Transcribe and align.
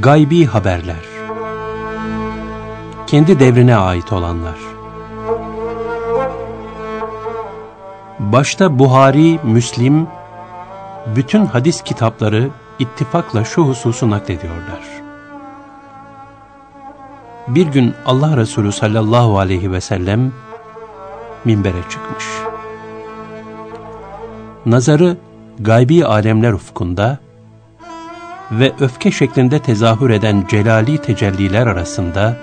Gaybi 0.00 0.46
haberler 0.46 0.96
Kendi 3.06 3.40
devrine 3.40 3.76
ait 3.76 4.12
olanlar 4.12 4.58
Başta 8.18 8.78
Buhari, 8.78 9.38
Müslim, 9.44 10.06
bütün 11.16 11.46
hadis 11.46 11.82
kitapları 11.82 12.50
ittifakla 12.78 13.44
şu 13.44 13.62
hususu 13.62 14.10
naklediyorlar. 14.10 14.80
Bir 17.48 17.66
gün 17.66 17.94
Allah 18.06 18.36
Resulü 18.36 18.72
sallallahu 18.72 19.38
aleyhi 19.38 19.72
ve 19.72 19.80
sellem 19.80 20.32
minbere 21.44 21.82
çıkmış. 21.90 22.24
Nazarı 24.66 25.16
gaybi 25.60 26.04
alemler 26.04 26.52
ufkunda 26.52 27.18
ve 28.50 28.72
öfke 28.80 29.10
şeklinde 29.10 29.58
tezahür 29.58 30.10
eden 30.10 30.44
celali 30.48 30.98
tecelliler 30.98 31.66
arasında 31.66 32.36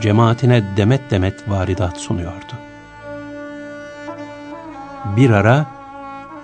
cemaatine 0.00 0.62
demet 0.76 1.10
demet 1.10 1.48
varidat 1.48 1.96
sunuyordu. 1.96 2.52
Bir 5.16 5.30
ara, 5.30 5.66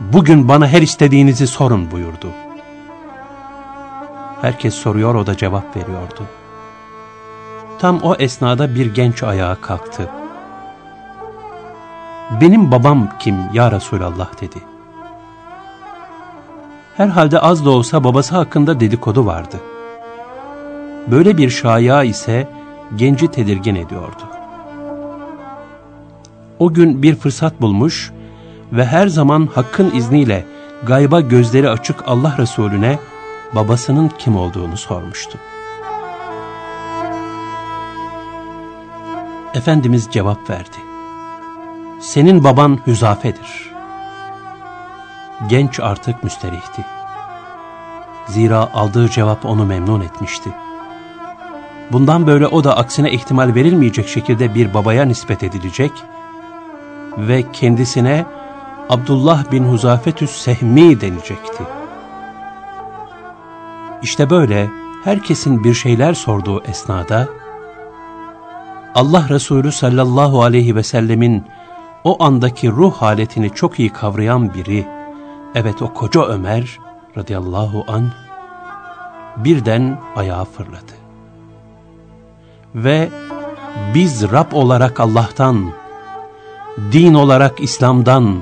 bugün 0.00 0.48
bana 0.48 0.68
her 0.68 0.82
istediğinizi 0.82 1.46
sorun 1.46 1.90
buyurdu. 1.90 2.28
Herkes 4.42 4.74
soruyor, 4.74 5.14
o 5.14 5.26
da 5.26 5.36
cevap 5.36 5.76
veriyordu. 5.76 6.26
Tam 7.78 8.00
o 8.02 8.14
esnada 8.14 8.74
bir 8.74 8.94
genç 8.94 9.22
ayağa 9.22 9.56
kalktı. 9.60 10.10
Benim 12.40 12.72
babam 12.72 13.08
kim 13.18 13.36
ya 13.52 13.72
Resulallah 13.72 14.40
dedi. 14.40 14.73
Herhalde 16.96 17.38
az 17.38 17.64
da 17.64 17.70
olsa 17.70 18.04
babası 18.04 18.34
hakkında 18.34 18.80
dedikodu 18.80 19.26
vardı. 19.26 19.56
Böyle 21.10 21.36
bir 21.36 21.50
şaya 21.50 22.02
ise 22.02 22.48
genci 22.96 23.28
tedirgin 23.28 23.74
ediyordu. 23.74 24.22
O 26.58 26.74
gün 26.74 27.02
bir 27.02 27.16
fırsat 27.16 27.60
bulmuş 27.60 28.12
ve 28.72 28.86
her 28.86 29.06
zaman 29.06 29.48
hakkın 29.54 29.90
izniyle 29.94 30.44
gayba 30.86 31.20
gözleri 31.20 31.70
açık 31.70 32.08
Allah 32.08 32.34
Resulüne 32.38 32.98
babasının 33.54 34.10
kim 34.18 34.36
olduğunu 34.36 34.76
sormuştu. 34.76 35.38
Efendimiz 39.54 40.08
cevap 40.10 40.50
verdi. 40.50 40.76
Senin 42.00 42.44
baban 42.44 42.78
Hüzafe'dir. 42.86 43.73
Genç 45.48 45.80
artık 45.80 46.24
müsterihti. 46.24 46.84
Zira 48.26 48.70
aldığı 48.74 49.08
cevap 49.08 49.44
onu 49.44 49.66
memnun 49.66 50.00
etmişti. 50.00 50.50
Bundan 51.92 52.26
böyle 52.26 52.46
o 52.46 52.64
da 52.64 52.76
aksine 52.76 53.12
ihtimal 53.12 53.54
verilmeyecek 53.54 54.08
şekilde 54.08 54.54
bir 54.54 54.74
babaya 54.74 55.04
nispet 55.04 55.42
edilecek 55.42 55.92
ve 57.18 57.52
kendisine 57.52 58.26
Abdullah 58.88 59.52
bin 59.52 59.64
Huzafetüs 59.64 60.30
Sehmi 60.30 61.00
denecekti. 61.00 61.64
İşte 64.02 64.30
böyle 64.30 64.70
herkesin 65.04 65.64
bir 65.64 65.74
şeyler 65.74 66.14
sorduğu 66.14 66.62
esnada 66.62 67.28
Allah 68.94 69.26
Resulü 69.28 69.72
sallallahu 69.72 70.42
aleyhi 70.42 70.76
ve 70.76 70.82
sellemin 70.82 71.44
o 72.04 72.24
andaki 72.24 72.70
ruh 72.70 72.94
haletini 72.94 73.50
çok 73.50 73.80
iyi 73.80 73.90
kavrayan 73.90 74.54
biri, 74.54 74.86
evet 75.54 75.82
o 75.82 75.94
koca 75.94 76.22
Ömer 76.22 76.78
radıyallahu 77.16 77.84
an 77.88 78.10
birden 79.36 79.98
ayağa 80.16 80.44
fırladı. 80.44 80.92
Ve 82.74 83.08
biz 83.94 84.32
Rab 84.32 84.52
olarak 84.52 85.00
Allah'tan, 85.00 85.70
din 86.92 87.14
olarak 87.14 87.60
İslam'dan 87.60 88.36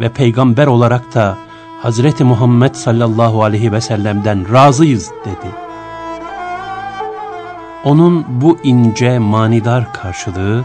ve 0.00 0.08
peygamber 0.08 0.66
olarak 0.66 1.14
da 1.14 1.36
Hazreti 1.82 2.24
Muhammed 2.24 2.74
sallallahu 2.74 3.44
aleyhi 3.44 3.72
ve 3.72 3.80
sellem'den 3.80 4.52
razıyız 4.52 5.10
dedi. 5.24 5.54
Onun 7.84 8.24
bu 8.28 8.58
ince, 8.62 9.18
manidar 9.18 9.92
karşılığı, 9.92 10.64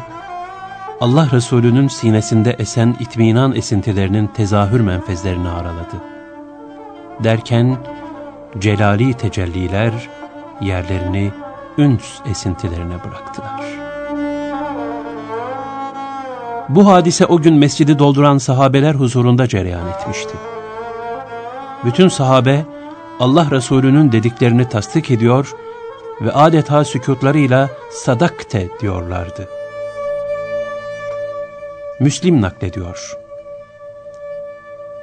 Allah 1.02 1.28
Resulü'nün 1.32 1.88
sinesinde 1.88 2.52
esen 2.52 2.96
itminan 3.00 3.56
esintilerinin 3.56 4.28
tezahür 4.28 4.80
menfezlerini 4.80 5.50
araladı. 5.50 5.96
Derken, 7.24 7.78
celali 8.60 9.14
tecelliler 9.14 9.92
yerlerini 10.62 11.32
üns 11.78 12.20
esintilerine 12.30 12.94
bıraktılar. 13.04 13.62
Bu 16.70 16.88
hadise 16.88 17.26
o 17.26 17.42
gün 17.42 17.54
mescidi 17.54 18.00
dolduran 18.00 18.38
sahabeler 18.38 18.96
huzurunda 18.96 19.48
cereyan 19.48 19.88
etmişti. 19.88 20.34
Bütün 21.86 22.08
sahabe 22.08 22.66
Allah 23.20 23.52
Resulü'nün 23.52 24.12
dediklerini 24.12 24.70
tasdik 24.70 25.12
ediyor 25.12 25.56
ve 26.22 26.32
adeta 26.32 26.86
sükutlarıyla 26.86 27.70
sadakte 27.92 28.70
diyorlardı. 28.82 29.59
Müslim 32.00 32.42
naklediyor. 32.42 33.18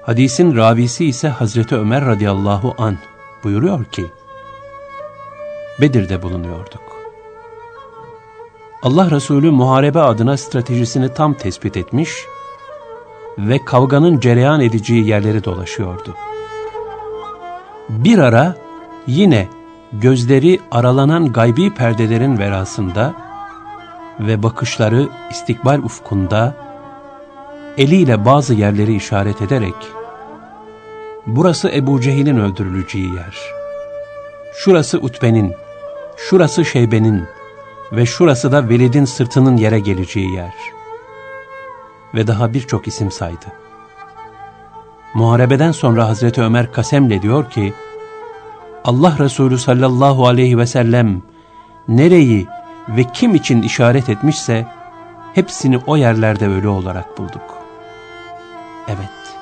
Hadisin 0.03 0.57
ravisi 0.57 1.05
ise 1.05 1.29
Hazreti 1.29 1.77
Ömer 1.77 2.05
radıyallahu 2.05 2.75
an 2.79 2.99
buyuruyor 3.45 3.85
ki, 3.85 4.07
Bedir'de 5.81 6.23
bulunuyorduk. 6.23 6.83
Allah 8.83 9.11
Resulü 9.11 9.51
muharebe 9.51 10.01
adına 10.01 10.37
stratejisini 10.37 11.15
tam 11.15 11.35
tespit 11.35 11.77
etmiş 11.77 12.11
ve 13.39 13.65
kavganın 13.65 14.21
cereyan 14.21 14.61
edeceği 14.61 15.07
yerleri 15.07 15.45
dolaşıyordu. 15.45 16.15
Bir 17.89 18.19
ara 18.19 18.57
yine 19.07 19.49
gözleri 19.93 20.61
aralanan 20.71 21.33
gaybi 21.33 21.75
perdelerin 21.75 22.39
verasında 22.39 23.15
ve 24.21 24.43
bakışları 24.43 25.09
istikbal 25.31 25.79
ufkunda 25.79 26.66
eliyle 27.79 28.25
bazı 28.25 28.55
yerleri 28.55 28.95
işaret 28.95 29.43
ederek 29.43 29.75
burası 31.27 31.71
Ebu 31.71 32.01
Cehil'in 32.01 32.37
öldürüleceği 32.37 33.15
yer, 33.15 33.37
şurası 34.55 34.99
Utbe'nin, 34.99 35.55
şurası 36.17 36.65
Şeybe'nin 36.65 37.25
ve 37.93 38.07
şurası 38.07 38.53
da 38.53 38.69
Velid'in 38.69 39.05
sırtının 39.05 39.57
yere 39.57 39.79
geleceği 39.79 40.33
yer 40.33 40.55
ve 42.15 42.27
daha 42.27 42.55
birçok 42.55 42.87
isim 42.87 43.11
saydı. 43.11 43.47
Muharebeden 45.15 45.73
sonra 45.73 46.09
Hazreti 46.09 46.43
Ömer 46.43 46.73
kasemle 46.73 47.23
diyor 47.23 47.51
ki, 47.51 47.75
Allah 48.85 49.17
Resulü 49.19 49.59
sallallahu 49.59 50.27
aleyhi 50.27 50.59
ve 50.59 50.67
sellem 50.67 51.23
nereyi 51.89 52.47
ve 52.89 53.05
kim 53.15 53.35
için 53.35 53.63
işaret 53.63 54.09
etmişse 54.09 54.67
hepsini 55.35 55.79
o 55.87 55.97
yerlerde 55.97 56.49
ölü 56.49 56.69
olarak 56.69 57.19
bulduk. 57.19 57.56
Evet, 58.89 59.37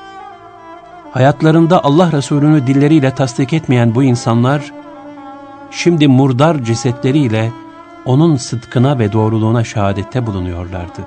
hayatlarında 1.11 1.85
Allah 1.85 2.13
Resulü'nü 2.13 2.67
dilleriyle 2.67 3.11
tasdik 3.11 3.53
etmeyen 3.53 3.95
bu 3.95 4.03
insanlar, 4.03 4.73
şimdi 5.71 6.09
murdar 6.09 6.65
cesetleriyle 6.65 7.53
onun 8.05 8.37
sıdkına 8.37 8.99
ve 8.99 9.13
doğruluğuna 9.13 9.65
şehadette 9.65 10.27
bulunuyorlardı. 10.27 11.01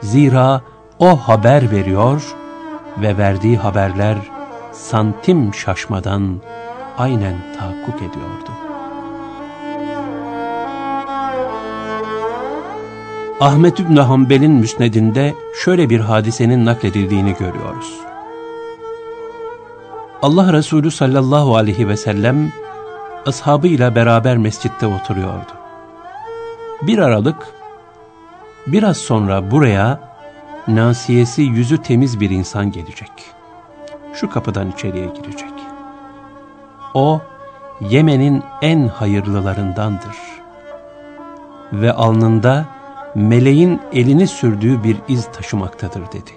Zira 0.00 0.60
o 0.98 1.16
haber 1.16 1.70
veriyor 1.70 2.34
ve 2.98 3.18
verdiği 3.18 3.56
haberler 3.56 4.16
santim 4.72 5.54
şaşmadan 5.54 6.40
aynen 6.98 7.34
tahakkuk 7.58 7.96
ediyordu. 7.96 8.69
Ahmet 13.40 13.80
İbn 13.80 13.96
Hanbel'in 13.96 14.52
müsnedinde 14.52 15.34
şöyle 15.64 15.90
bir 15.90 16.00
hadisenin 16.00 16.66
nakledildiğini 16.66 17.34
görüyoruz. 17.34 18.00
Allah 20.22 20.52
Resulü 20.52 20.90
sallallahu 20.90 21.56
aleyhi 21.56 21.88
ve 21.88 21.96
sellem 21.96 22.52
ashabıyla 23.26 23.94
beraber 23.94 24.36
mescitte 24.36 24.86
oturuyordu. 24.86 25.52
Bir 26.82 26.98
aralık 26.98 27.36
biraz 28.66 28.96
sonra 28.96 29.50
buraya 29.50 30.00
nasiyesi 30.68 31.42
yüzü 31.42 31.78
temiz 31.82 32.20
bir 32.20 32.30
insan 32.30 32.72
gelecek. 32.72 33.12
Şu 34.14 34.30
kapıdan 34.30 34.70
içeriye 34.70 35.06
girecek. 35.06 35.52
O 36.94 37.20
Yemen'in 37.80 38.42
en 38.62 38.88
hayırlılarındandır. 38.88 40.16
Ve 41.72 41.92
alnında 41.92 42.79
meleğin 43.14 43.80
elini 43.92 44.26
sürdüğü 44.26 44.84
bir 44.84 44.96
iz 45.08 45.26
taşımaktadır 45.32 46.06
dedi. 46.06 46.30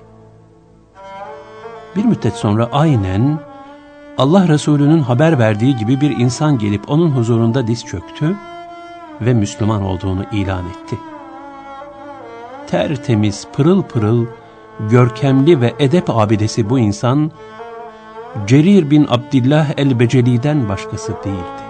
Bir 1.95 2.05
müddet 2.05 2.33
sonra 2.33 2.69
aynen 2.71 3.39
Allah 4.17 4.47
Resulü'nün 4.47 4.99
haber 4.99 5.39
verdiği 5.39 5.75
gibi 5.75 6.01
bir 6.01 6.17
insan 6.17 6.57
gelip 6.57 6.89
onun 6.89 7.11
huzurunda 7.11 7.67
diz 7.67 7.85
çöktü 7.85 8.35
ve 9.21 9.33
Müslüman 9.33 9.83
olduğunu 9.83 10.25
ilan 10.31 10.65
etti. 10.69 10.97
Tertemiz, 12.67 13.47
pırıl 13.53 13.83
pırıl, 13.83 14.25
görkemli 14.89 15.61
ve 15.61 15.73
edep 15.79 16.09
abidesi 16.09 16.69
bu 16.69 16.79
insan, 16.79 17.31
Cerir 18.47 18.89
bin 18.89 19.07
Abdillah 19.09 19.67
el-Beceli'den 19.77 20.69
başkası 20.69 21.13
değildi. 21.23 21.62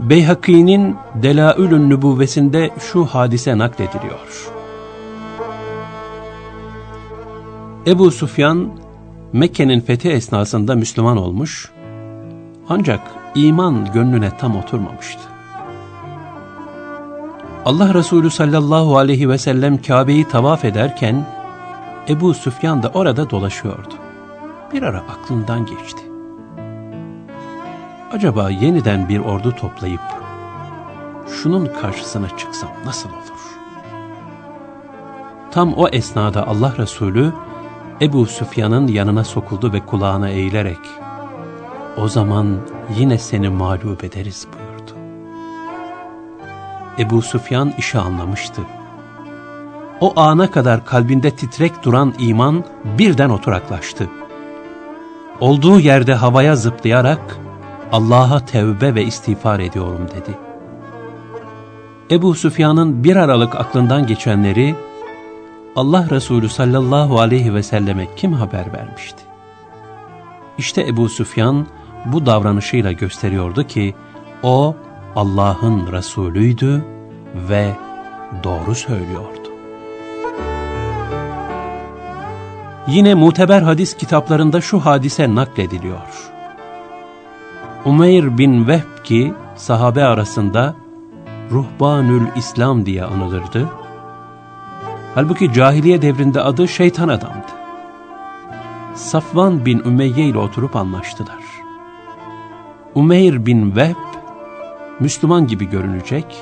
Beyhaki'nin 0.00 0.96
Delaülün 1.14 1.90
Nübuvvesinde 1.90 2.70
şu 2.78 3.04
hadise 3.04 3.58
naklediliyor. 3.58 4.52
Ebu 7.86 8.10
Sufyan, 8.10 8.70
Mekke'nin 9.32 9.80
fethi 9.80 10.10
esnasında 10.10 10.74
Müslüman 10.74 11.16
olmuş, 11.16 11.70
ancak 12.68 13.00
iman 13.34 13.92
gönlüne 13.92 14.30
tam 14.38 14.56
oturmamıştı. 14.56 15.20
Allah 17.64 17.94
Resulü 17.94 18.30
sallallahu 18.30 18.96
aleyhi 18.96 19.28
ve 19.28 19.38
sellem 19.38 19.82
Kabe'yi 19.82 20.28
tavaf 20.28 20.64
ederken, 20.64 21.26
Ebu 22.08 22.34
Süfyan 22.34 22.82
da 22.82 22.90
orada 22.94 23.30
dolaşıyordu. 23.30 23.94
Bir 24.72 24.82
ara 24.82 24.98
aklından 24.98 25.66
geçti. 25.66 26.05
Acaba 28.16 28.50
yeniden 28.50 29.08
bir 29.08 29.18
ordu 29.18 29.52
toplayıp 29.52 30.00
şunun 31.28 31.66
karşısına 31.80 32.36
çıksam 32.36 32.70
nasıl 32.84 33.08
olur? 33.08 33.58
Tam 35.50 35.74
o 35.74 35.88
esnada 35.88 36.46
Allah 36.46 36.74
Resulü 36.78 37.32
Ebu 38.00 38.26
Süfyan'ın 38.26 38.86
yanına 38.86 39.24
sokuldu 39.24 39.72
ve 39.72 39.80
kulağına 39.80 40.28
eğilerek 40.28 40.78
o 41.96 42.08
zaman 42.08 42.58
yine 42.98 43.18
seni 43.18 43.48
mağlup 43.48 44.04
ederiz 44.04 44.46
buyurdu. 44.52 44.92
Ebu 46.98 47.22
Süfyan 47.22 47.72
işi 47.78 47.98
anlamıştı. 47.98 48.62
O 50.00 50.20
ana 50.20 50.50
kadar 50.50 50.84
kalbinde 50.84 51.30
titrek 51.30 51.82
duran 51.82 52.14
iman 52.18 52.64
birden 52.84 53.30
oturaklaştı. 53.30 54.08
Olduğu 55.40 55.80
yerde 55.80 56.14
havaya 56.14 56.56
zıplayarak 56.56 57.45
Allah'a 57.92 58.44
tevbe 58.44 58.94
ve 58.94 59.04
istiğfar 59.04 59.60
ediyorum 59.60 60.06
dedi. 60.08 60.38
Ebu 62.10 62.34
Süfyan'ın 62.34 63.04
bir 63.04 63.16
aralık 63.16 63.54
aklından 63.54 64.06
geçenleri 64.06 64.74
Allah 65.76 66.10
Resulü 66.10 66.48
sallallahu 66.48 67.20
aleyhi 67.20 67.54
ve 67.54 67.62
selleme 67.62 68.08
kim 68.16 68.32
haber 68.32 68.72
vermişti? 68.72 69.22
İşte 70.58 70.86
Ebu 70.86 71.08
Süfyan 71.08 71.66
bu 72.04 72.26
davranışıyla 72.26 72.92
gösteriyordu 72.92 73.64
ki 73.66 73.94
o 74.42 74.76
Allah'ın 75.16 75.92
Resulüydü 75.92 76.84
ve 77.48 77.70
doğru 78.44 78.74
söylüyordu. 78.74 79.48
Yine 82.88 83.14
muteber 83.14 83.62
hadis 83.62 83.96
kitaplarında 83.96 84.60
şu 84.60 84.80
hadise 84.80 85.34
naklediliyor. 85.34 86.35
Umeyr 87.86 88.38
bin 88.38 88.68
Vehb 88.68 89.04
ki 89.04 89.34
sahabe 89.56 90.04
arasında 90.04 90.76
Ruhbanül 91.50 92.22
İslam 92.36 92.86
diye 92.86 93.04
anılırdı. 93.04 93.68
Halbuki 95.14 95.52
cahiliye 95.52 96.02
devrinde 96.02 96.40
adı 96.40 96.68
şeytan 96.68 97.08
adamdı. 97.08 97.46
Safvan 98.94 99.66
bin 99.66 99.78
Ümeyye 99.78 100.26
ile 100.26 100.38
oturup 100.38 100.76
anlaştılar. 100.76 101.42
Umeyr 102.94 103.46
bin 103.46 103.76
Vehb, 103.76 103.96
Müslüman 105.00 105.46
gibi 105.46 105.70
görünecek, 105.70 106.36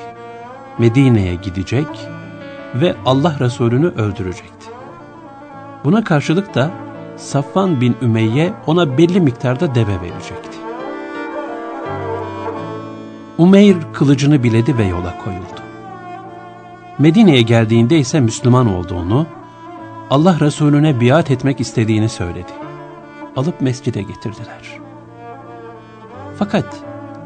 Medine'ye 0.77 1.35
gidecek 1.35 1.87
ve 2.75 2.95
Allah 3.05 3.35
Resulü'nü 3.39 3.87
öldürecekti. 3.87 4.67
Buna 5.83 6.03
karşılık 6.03 6.55
da 6.55 6.71
Safvan 7.17 7.81
bin 7.81 7.95
Ümeyye 8.01 8.53
ona 8.67 8.97
belli 8.97 9.21
miktarda 9.21 9.75
deve 9.75 10.01
verecekti. 10.01 10.54
Umeyr 13.37 13.77
kılıcını 13.93 14.43
biledi 14.43 14.77
ve 14.77 14.85
yola 14.85 15.17
koyuldu. 15.17 15.61
Medine'ye 16.99 17.41
geldiğinde 17.41 17.99
ise 17.99 18.19
Müslüman 18.19 18.75
olduğunu, 18.75 19.27
Allah 20.09 20.39
Resulüne 20.39 21.01
biat 21.01 21.31
etmek 21.31 21.59
istediğini 21.59 22.09
söyledi. 22.09 22.51
Alıp 23.35 23.61
mescide 23.61 24.01
getirdiler. 24.01 24.79
Fakat 26.39 26.65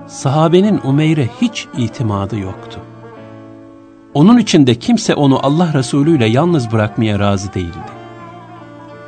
sahabenin 0.07 0.79
Umeyr'e 0.83 1.29
hiç 1.41 1.67
itimadı 1.77 2.39
yoktu. 2.39 2.79
Onun 4.13 4.38
için 4.38 4.67
de 4.67 4.75
kimse 4.75 5.15
onu 5.15 5.45
Allah 5.45 5.73
Resulü 5.73 6.17
ile 6.17 6.25
yalnız 6.25 6.71
bırakmaya 6.71 7.19
razı 7.19 7.53
değildi. 7.53 7.89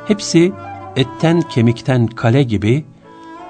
Hepsi 0.08 0.52
etten 0.96 1.42
kemikten 1.42 2.06
kale 2.06 2.42
gibi 2.42 2.84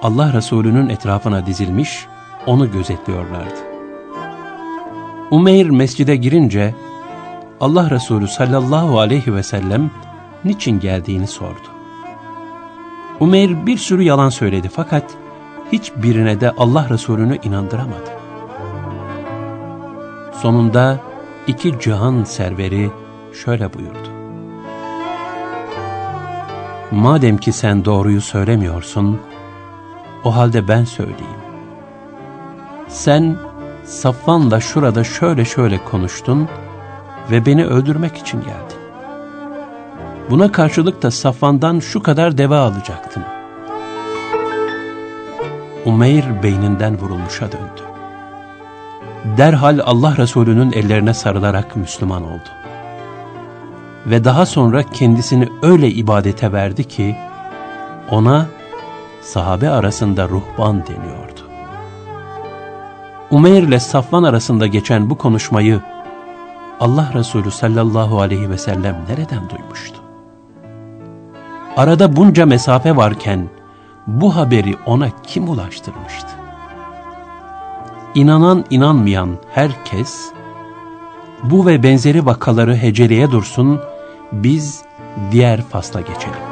Allah 0.03 0.33
Resulü'nün 0.33 0.89
etrafına 0.89 1.47
dizilmiş, 1.47 2.07
onu 2.47 2.71
gözetliyorlardı. 2.71 3.73
Umeyr 5.31 5.71
mescide 5.71 6.17
girince 6.17 6.75
Allah 7.61 7.91
Resulü 7.91 8.29
sallallahu 8.29 8.99
aleyhi 8.99 9.35
ve 9.35 9.43
sellem 9.43 9.91
niçin 10.45 10.81
geldiğini 10.81 11.27
sordu. 11.27 11.69
Umeyr 13.21 13.67
bir 13.67 13.79
sürü 13.79 14.03
yalan 14.03 14.29
söyledi 14.29 14.71
fakat 14.75 15.05
hiçbirine 15.73 16.41
de 16.41 16.51
Allah 16.51 16.87
Resulü'nü 16.91 17.39
inandıramadı. 17.43 18.11
Sonunda 20.43 21.01
iki 21.47 21.81
cihan 21.81 22.25
serveri 22.25 22.91
şöyle 23.45 23.75
buyurdu. 23.75 24.09
Madem 26.91 27.39
ki 27.39 27.53
sen 27.53 27.85
doğruyu 27.85 28.21
söylemiyorsun, 28.21 29.21
o 30.25 30.37
halde 30.37 30.69
ben 30.69 30.85
söyleyeyim. 30.85 31.42
Sen 32.93 33.37
Safvan'la 33.85 34.61
şurada 34.61 35.05
şöyle 35.05 35.45
şöyle 35.45 35.85
konuştun 35.85 36.49
ve 37.31 37.47
beni 37.47 37.67
öldürmek 37.67 38.17
için 38.17 38.41
geldin. 38.41 38.79
Buna 40.31 40.53
karşılık 40.53 41.03
da 41.03 41.11
Safvan'dan 41.11 41.81
şu 41.81 42.03
kadar 42.03 42.39
deve 42.39 42.57
alacaktın. 42.57 43.23
Umeyr 45.85 46.43
beyninden 46.43 46.99
vurulmuşa 46.99 47.53
döndü. 47.53 47.83
Derhal 49.37 49.81
Allah 49.85 50.17
Resulü'nün 50.17 50.73
ellerine 50.73 51.15
sarılarak 51.15 51.77
Müslüman 51.77 52.23
oldu. 52.23 52.49
Ve 54.07 54.25
daha 54.25 54.47
sonra 54.47 54.83
kendisini 54.83 55.49
öyle 55.63 55.89
ibadete 55.89 56.53
verdi 56.53 56.85
ki, 56.85 57.17
ona 58.11 58.47
sahabe 59.21 59.71
arasında 59.71 60.29
ruhban 60.29 60.87
deniyordu. 60.87 61.32
Umeyr 63.33 63.63
ile 63.63 63.81
Safvan 63.81 64.23
arasında 64.23 64.67
geçen 64.67 65.11
bu 65.11 65.19
konuşmayı 65.19 65.81
Allah 66.81 67.11
Resulü 67.15 67.51
sallallahu 67.51 68.21
aleyhi 68.21 68.51
ve 68.51 68.59
sellem 68.59 69.05
nereden 69.09 69.51
duymuştu? 69.51 69.97
Arada 71.77 72.17
bunca 72.17 72.47
mesafe 72.47 72.97
varken 72.97 73.49
bu 74.07 74.37
haberi 74.37 74.75
ona 74.87 75.09
kim 75.23 75.49
ulaştırmıştı? 75.49 76.29
İnanan 78.15 78.65
inanmayan 78.71 79.31
herkes 79.51 80.31
bu 81.43 81.67
ve 81.67 81.83
benzeri 81.83 82.27
vakaları 82.27 82.77
heceleye 82.77 83.31
dursun 83.31 83.81
biz 84.33 84.83
diğer 85.31 85.63
fasla 85.63 86.01
geçelim. 86.01 86.52